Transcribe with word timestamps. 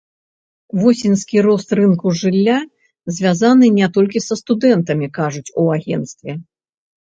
Восеньскі 0.81 1.37
рост 1.47 1.69
рынку 1.79 2.13
жылля 2.21 2.57
звязаны 3.19 3.65
не 3.77 3.87
толькі 3.99 4.25
са 4.27 4.41
студэнтамі, 4.43 5.13
кажуць 5.21 5.47
у 5.61 5.69
агенцтве. 5.79 6.31